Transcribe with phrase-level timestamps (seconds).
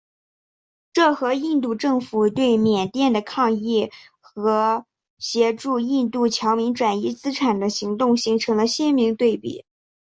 [0.93, 4.87] 这和印度政府对缅甸的抗议和
[5.19, 9.63] 协助印度侨民转移资产的行动形成了鲜明对比。